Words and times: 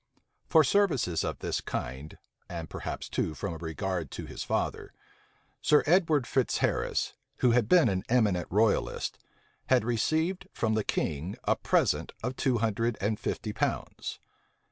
For 0.47 0.63
services 0.63 1.23
of 1.23 1.37
this 1.37 1.61
kind, 1.61 2.17
and 2.49 2.71
perhaps 2.71 3.07
too 3.07 3.35
from 3.35 3.53
a 3.53 3.57
regard 3.59 4.09
to 4.13 4.25
his 4.25 4.43
father. 4.43 4.95
Sil 5.61 5.85
Edward 5.85 6.25
Fitzharris, 6.25 7.13
who 7.41 7.51
had 7.51 7.69
been 7.69 7.87
an 7.87 8.01
eminent 8.09 8.47
royalist, 8.49 9.19
he 9.21 9.27
had 9.67 9.85
received 9.85 10.47
from 10.53 10.73
the 10.73 10.83
king 10.83 11.37
a 11.43 11.55
present 11.55 12.13
of 12.23 12.35
two 12.35 12.57
hundred 12.57 12.97
and 12.99 13.19
fifty 13.19 13.53
pounds. 13.53 14.17